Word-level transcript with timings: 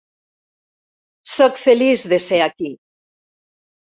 Sóc 1.33 1.59
feliç 1.65 2.05
de 2.13 2.19
ser 2.25 2.41
aquí! 2.45 2.71